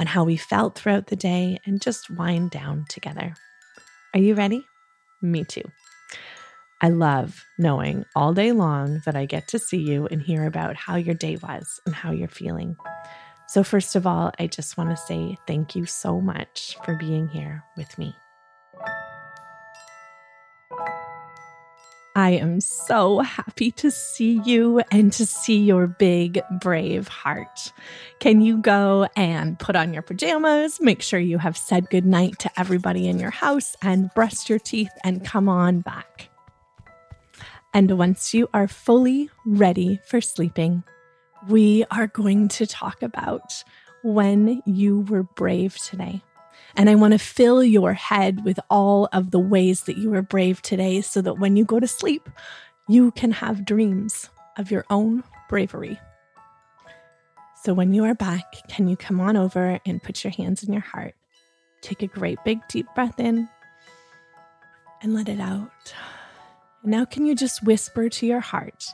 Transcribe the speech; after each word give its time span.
on 0.00 0.06
how 0.06 0.24
we 0.24 0.36
felt 0.36 0.76
throughout 0.76 1.08
the 1.08 1.16
day, 1.16 1.60
and 1.66 1.80
just 1.80 2.10
wind 2.10 2.50
down 2.50 2.86
together. 2.88 3.34
Are 4.14 4.20
you 4.20 4.34
ready? 4.34 4.66
Me 5.22 5.44
too. 5.44 5.62
I 6.80 6.88
love 6.88 7.44
knowing 7.58 8.06
all 8.16 8.32
day 8.32 8.52
long 8.52 9.02
that 9.04 9.14
I 9.14 9.26
get 9.26 9.46
to 9.48 9.58
see 9.58 9.76
you 9.76 10.06
and 10.06 10.22
hear 10.22 10.46
about 10.46 10.76
how 10.76 10.96
your 10.96 11.14
day 11.14 11.36
was 11.36 11.78
and 11.84 11.94
how 11.94 12.10
you're 12.10 12.28
feeling. 12.28 12.76
So, 13.48 13.62
first 13.62 13.94
of 13.96 14.06
all, 14.06 14.32
I 14.38 14.46
just 14.46 14.78
want 14.78 14.88
to 14.88 14.96
say 14.96 15.36
thank 15.46 15.76
you 15.76 15.84
so 15.84 16.20
much 16.20 16.78
for 16.84 16.96
being 16.96 17.28
here 17.28 17.62
with 17.76 17.98
me. 17.98 18.16
I 22.20 22.32
am 22.32 22.60
so 22.60 23.20
happy 23.20 23.70
to 23.70 23.90
see 23.90 24.42
you 24.44 24.82
and 24.90 25.10
to 25.14 25.24
see 25.24 25.56
your 25.56 25.86
big, 25.86 26.42
brave 26.60 27.08
heart. 27.08 27.72
Can 28.18 28.42
you 28.42 28.58
go 28.58 29.08
and 29.16 29.58
put 29.58 29.74
on 29.74 29.94
your 29.94 30.02
pajamas, 30.02 30.82
make 30.82 31.00
sure 31.00 31.18
you 31.18 31.38
have 31.38 31.56
said 31.56 31.88
goodnight 31.88 32.38
to 32.40 32.50
everybody 32.60 33.08
in 33.08 33.18
your 33.18 33.30
house, 33.30 33.74
and 33.80 34.10
brush 34.14 34.50
your 34.50 34.58
teeth 34.58 34.90
and 35.02 35.24
come 35.24 35.48
on 35.48 35.80
back? 35.80 36.28
And 37.72 37.96
once 37.96 38.34
you 38.34 38.50
are 38.52 38.68
fully 38.68 39.30
ready 39.46 39.98
for 40.04 40.20
sleeping, 40.20 40.84
we 41.48 41.86
are 41.90 42.06
going 42.06 42.48
to 42.48 42.66
talk 42.66 43.02
about 43.02 43.64
when 44.02 44.60
you 44.66 45.00
were 45.08 45.22
brave 45.22 45.78
today. 45.78 46.22
And 46.76 46.88
I 46.88 46.94
want 46.94 47.12
to 47.12 47.18
fill 47.18 47.62
your 47.62 47.92
head 47.92 48.44
with 48.44 48.60
all 48.70 49.08
of 49.12 49.30
the 49.30 49.38
ways 49.38 49.82
that 49.82 49.98
you 49.98 50.10
were 50.10 50.22
brave 50.22 50.62
today 50.62 51.00
so 51.00 51.20
that 51.22 51.38
when 51.38 51.56
you 51.56 51.64
go 51.64 51.80
to 51.80 51.86
sleep, 51.86 52.28
you 52.88 53.10
can 53.12 53.32
have 53.32 53.64
dreams 53.64 54.28
of 54.56 54.70
your 54.70 54.84
own 54.90 55.24
bravery. 55.48 55.98
So 57.62 57.74
when 57.74 57.92
you 57.92 58.04
are 58.04 58.14
back, 58.14 58.44
can 58.68 58.88
you 58.88 58.96
come 58.96 59.20
on 59.20 59.36
over 59.36 59.78
and 59.84 60.02
put 60.02 60.24
your 60.24 60.32
hands 60.32 60.62
in 60.62 60.72
your 60.72 60.82
heart? 60.82 61.14
Take 61.82 62.02
a 62.02 62.06
great 62.06 62.38
big 62.44 62.60
deep 62.68 62.86
breath 62.94 63.20
in 63.20 63.48
and 65.02 65.14
let 65.14 65.28
it 65.28 65.40
out. 65.40 65.70
And 66.82 66.90
now, 66.90 67.04
can 67.04 67.26
you 67.26 67.34
just 67.34 67.62
whisper 67.64 68.08
to 68.08 68.26
your 68.26 68.40
heart, 68.40 68.86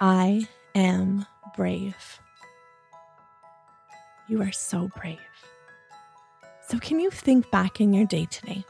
I 0.00 0.48
am 0.74 1.26
brave. 1.56 2.20
You 4.28 4.42
are 4.42 4.52
so 4.52 4.90
brave. 4.96 5.18
So, 6.68 6.80
can 6.80 6.98
you 6.98 7.10
think 7.10 7.48
back 7.52 7.80
in 7.80 7.92
your 7.92 8.06
day 8.06 8.26
today? 8.28 8.64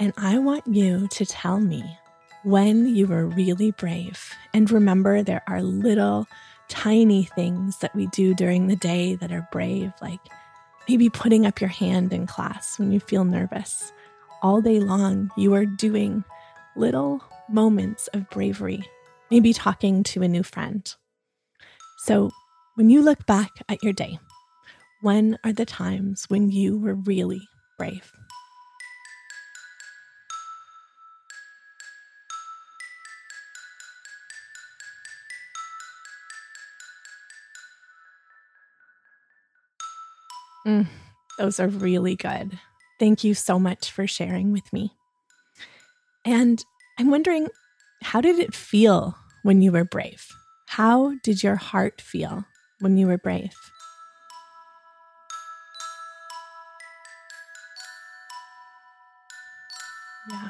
And 0.00 0.14
I 0.16 0.38
want 0.38 0.66
you 0.66 1.06
to 1.08 1.26
tell 1.26 1.60
me 1.60 1.84
when 2.44 2.94
you 2.96 3.06
were 3.06 3.26
really 3.26 3.72
brave. 3.72 4.32
And 4.54 4.70
remember, 4.70 5.22
there 5.22 5.42
are 5.46 5.60
little 5.60 6.26
tiny 6.68 7.24
things 7.24 7.76
that 7.80 7.94
we 7.94 8.06
do 8.06 8.34
during 8.34 8.68
the 8.68 8.76
day 8.76 9.16
that 9.16 9.32
are 9.32 9.46
brave, 9.52 9.92
like 10.00 10.20
maybe 10.88 11.10
putting 11.10 11.44
up 11.44 11.60
your 11.60 11.68
hand 11.68 12.14
in 12.14 12.26
class 12.26 12.78
when 12.78 12.90
you 12.90 13.00
feel 13.00 13.24
nervous. 13.24 13.92
All 14.42 14.62
day 14.62 14.80
long, 14.80 15.30
you 15.36 15.52
are 15.52 15.66
doing 15.66 16.24
little 16.74 17.22
moments 17.50 18.08
of 18.14 18.30
bravery, 18.30 18.82
maybe 19.30 19.52
talking 19.52 20.04
to 20.04 20.22
a 20.22 20.28
new 20.28 20.42
friend. 20.42 20.90
So, 21.98 22.30
when 22.76 22.88
you 22.88 23.02
look 23.02 23.26
back 23.26 23.50
at 23.68 23.82
your 23.82 23.92
day, 23.92 24.18
when 25.04 25.38
are 25.44 25.52
the 25.52 25.66
times 25.66 26.24
when 26.30 26.50
you 26.50 26.78
were 26.78 26.94
really 26.94 27.46
brave? 27.76 28.10
Mm, 40.66 40.86
those 41.38 41.60
are 41.60 41.68
really 41.68 42.16
good. 42.16 42.58
Thank 42.98 43.24
you 43.24 43.34
so 43.34 43.58
much 43.58 43.90
for 43.90 44.06
sharing 44.06 44.52
with 44.52 44.72
me. 44.72 44.92
And 46.24 46.64
I'm 46.98 47.10
wondering, 47.10 47.48
how 48.02 48.20
did 48.20 48.38
it 48.38 48.54
feel 48.54 49.16
when 49.42 49.62
you 49.62 49.72
were 49.72 49.84
brave? 49.84 50.26
How 50.68 51.14
did 51.22 51.42
your 51.42 51.56
heart 51.56 52.00
feel 52.00 52.44
when 52.80 52.96
you 52.96 53.06
were 53.06 53.18
brave? 53.18 53.52
Yeah. 60.30 60.48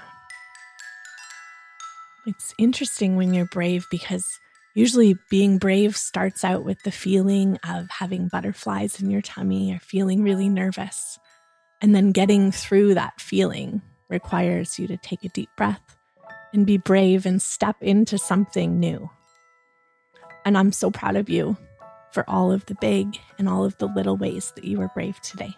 It's 2.26 2.54
interesting 2.58 3.16
when 3.16 3.34
you're 3.34 3.46
brave 3.46 3.86
because 3.90 4.38
usually 4.74 5.16
being 5.30 5.58
brave 5.58 5.96
starts 5.96 6.42
out 6.44 6.64
with 6.64 6.82
the 6.82 6.90
feeling 6.90 7.58
of 7.68 7.90
having 7.90 8.28
butterflies 8.28 9.00
in 9.00 9.10
your 9.10 9.20
tummy 9.20 9.72
or 9.72 9.78
feeling 9.78 10.22
really 10.22 10.48
nervous. 10.48 11.18
And 11.82 11.94
then 11.94 12.12
getting 12.12 12.50
through 12.50 12.94
that 12.94 13.20
feeling 13.20 13.82
requires 14.08 14.78
you 14.78 14.86
to 14.86 14.96
take 14.96 15.24
a 15.24 15.28
deep 15.28 15.50
breath 15.56 15.96
and 16.52 16.66
be 16.66 16.78
brave 16.78 17.26
and 17.26 17.42
step 17.42 17.76
into 17.80 18.16
something 18.16 18.78
new. 18.78 19.10
And 20.46 20.56
I'm 20.56 20.72
so 20.72 20.90
proud 20.90 21.16
of 21.16 21.28
you 21.28 21.56
for 22.12 22.28
all 22.30 22.52
of 22.52 22.64
the 22.66 22.76
big 22.80 23.18
and 23.38 23.48
all 23.48 23.64
of 23.64 23.76
the 23.78 23.86
little 23.86 24.16
ways 24.16 24.52
that 24.54 24.64
you 24.64 24.78
were 24.78 24.90
brave 24.94 25.20
today. 25.20 25.54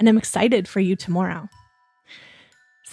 And 0.00 0.08
I'm 0.08 0.18
excited 0.18 0.66
for 0.66 0.80
you 0.80 0.96
tomorrow. 0.96 1.48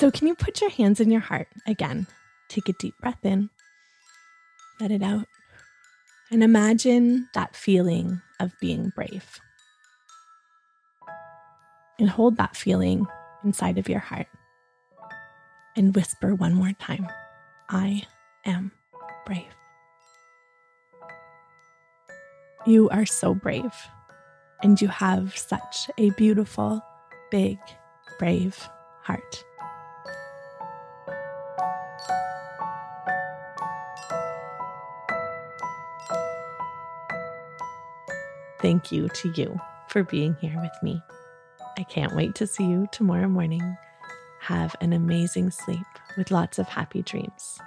So, 0.04 0.12
can 0.12 0.28
you 0.28 0.36
put 0.36 0.60
your 0.60 0.70
hands 0.70 1.00
in 1.00 1.10
your 1.10 1.22
heart 1.22 1.48
again? 1.66 2.08
Take 2.50 2.68
a 2.68 2.74
deep 2.74 2.94
breath 3.00 3.24
in, 3.24 3.50
let 4.82 4.92
it 4.92 5.02
out, 5.02 5.28
and 6.30 6.44
imagine 6.44 7.30
that 7.34 7.56
feeling 7.56 8.22
of 8.38 8.52
being 8.60 8.92
brave. 8.98 9.40
And 11.98 12.10
hold 12.10 12.36
that 12.36 12.58
feeling 12.58 13.08
inside 13.46 13.78
of 13.78 13.88
your 13.88 14.02
heart 14.02 14.28
and 15.78 15.96
whisper 15.96 16.36
one 16.36 16.54
more 16.54 16.74
time 16.74 17.08
I 17.70 18.04
am 18.44 18.74
brave. 19.26 19.56
You 22.66 22.90
are 22.90 23.06
so 23.06 23.34
brave, 23.34 23.74
and 24.62 24.82
you 24.82 24.90
have 24.90 25.38
such 25.38 25.90
a 25.98 26.10
beautiful, 26.10 26.84
big, 27.32 27.58
brave 28.20 28.68
heart. 29.04 29.46
Thank 38.64 38.94
you 38.94 39.10
to 39.10 39.30
you 39.36 39.60
for 39.90 40.04
being 40.04 40.38
here 40.40 40.58
with 40.62 40.72
me. 40.82 41.02
I 41.78 41.84
can't 41.84 42.16
wait 42.16 42.34
to 42.36 42.48
see 42.48 42.64
you 42.64 42.88
tomorrow 42.94 43.28
morning. 43.28 43.76
Have 44.40 44.74
an 44.80 44.94
amazing 44.94 45.52
sleep 45.52 45.86
with 46.16 46.32
lots 46.32 46.60
of 46.60 46.70
happy 46.70 47.02
dreams. 47.02 47.60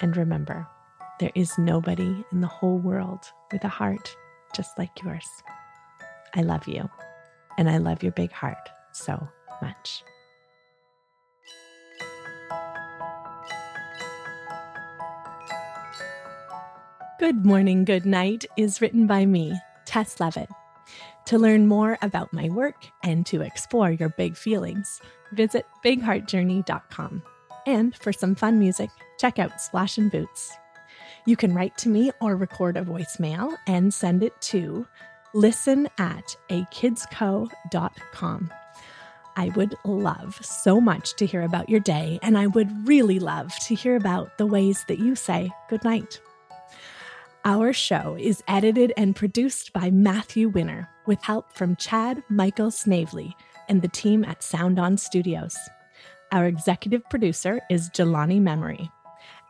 And 0.00 0.16
remember, 0.16 0.64
there 1.18 1.32
is 1.34 1.58
nobody 1.58 2.24
in 2.30 2.40
the 2.40 2.46
whole 2.46 2.78
world 2.78 3.32
with 3.50 3.64
a 3.64 3.68
heart 3.68 4.16
just 4.54 4.78
like 4.78 5.02
yours. 5.02 5.26
I 6.36 6.42
love 6.42 6.68
you, 6.68 6.88
and 7.58 7.68
I 7.68 7.78
love 7.78 8.04
your 8.04 8.12
big 8.12 8.30
heart 8.30 8.68
so 8.92 9.28
much. 9.60 10.04
Good 17.18 17.44
Morning, 17.44 17.84
Good 17.84 18.06
Night 18.06 18.44
is 18.56 18.80
written 18.80 19.08
by 19.08 19.26
me, 19.26 19.58
Taes 19.94 20.18
Leavitt. 20.18 20.50
To 21.26 21.38
learn 21.38 21.68
more 21.68 21.96
about 22.02 22.32
my 22.32 22.48
work 22.48 22.86
and 23.04 23.24
to 23.26 23.42
explore 23.42 23.92
your 23.92 24.08
big 24.08 24.36
feelings, 24.36 25.00
visit 25.32 25.66
bigheartjourney.com. 25.84 27.22
And 27.64 27.96
for 27.96 28.12
some 28.12 28.34
fun 28.34 28.58
music, 28.58 28.90
check 29.20 29.38
out 29.38 29.60
Splash 29.60 29.96
and 29.96 30.10
Boots. 30.10 30.52
You 31.26 31.36
can 31.36 31.54
write 31.54 31.78
to 31.78 31.88
me 31.88 32.10
or 32.20 32.34
record 32.34 32.76
a 32.76 32.82
voicemail 32.82 33.54
and 33.68 33.94
send 33.94 34.24
it 34.24 34.38
to 34.42 34.84
listen 35.32 35.88
at 35.98 36.36
akidsco.com. 36.50 38.50
I 39.36 39.48
would 39.50 39.76
love 39.84 40.44
so 40.44 40.80
much 40.80 41.14
to 41.14 41.26
hear 41.26 41.42
about 41.42 41.68
your 41.68 41.80
day, 41.80 42.18
and 42.20 42.36
I 42.36 42.48
would 42.48 42.88
really 42.88 43.20
love 43.20 43.56
to 43.66 43.76
hear 43.76 43.94
about 43.94 44.38
the 44.38 44.46
ways 44.46 44.84
that 44.88 44.98
you 44.98 45.14
say 45.14 45.52
goodnight. 45.68 46.20
Our 47.46 47.74
show 47.74 48.16
is 48.18 48.42
edited 48.48 48.94
and 48.96 49.14
produced 49.14 49.74
by 49.74 49.90
Matthew 49.90 50.48
Winner 50.48 50.88
with 51.04 51.22
help 51.22 51.52
from 51.52 51.76
Chad 51.76 52.22
Michael 52.30 52.70
Snavely, 52.70 53.36
and 53.68 53.82
the 53.82 53.88
team 53.88 54.24
at 54.24 54.42
Sound 54.42 54.78
On 54.78 54.96
Studios. 54.96 55.54
Our 56.32 56.46
executive 56.46 57.04
producer 57.10 57.60
is 57.68 57.90
Jelani 57.90 58.40
Memory. 58.40 58.90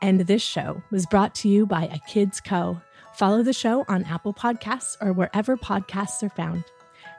And 0.02 0.22
this 0.22 0.42
show 0.42 0.82
was 0.90 1.06
brought 1.06 1.36
to 1.36 1.48
you 1.48 1.66
by 1.66 1.84
A 1.84 2.00
Kids 2.08 2.40
Co. 2.40 2.80
Follow 3.12 3.44
the 3.44 3.52
show 3.52 3.84
on 3.86 4.02
Apple 4.04 4.34
Podcasts 4.34 4.96
or 5.00 5.12
wherever 5.12 5.56
podcasts 5.56 6.20
are 6.24 6.34
found. 6.34 6.64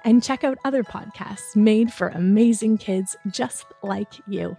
And 0.03 0.21
check 0.21 0.43
out 0.43 0.57
other 0.65 0.83
podcasts 0.83 1.55
made 1.55 1.93
for 1.93 2.09
amazing 2.09 2.79
kids 2.79 3.15
just 3.31 3.65
like 3.81 4.13
you 4.27 4.57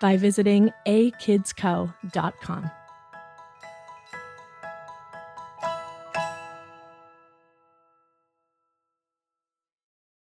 by 0.00 0.16
visiting 0.16 0.72
akidsco.com. 0.86 2.70